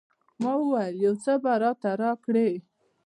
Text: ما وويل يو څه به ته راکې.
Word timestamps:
ما 0.41 0.51
وويل 0.61 0.95
يو 1.05 1.13
څه 1.23 1.31
به 1.43 1.53
ته 1.81 1.91
راکې. 2.01 2.49